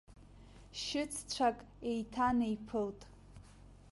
Шьыццәак 0.81 1.57
еиҭанеиԥылт. 1.89 3.01